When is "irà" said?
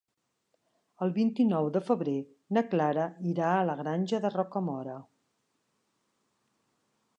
3.33-3.53